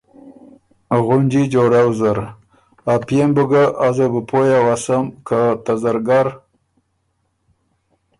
[1.05, 2.17] غُنجی جوړؤ زر،
[2.93, 6.27] ا پئے م بُو ګۀ، ازه بُو پویٛ اؤسم، که ته زرګر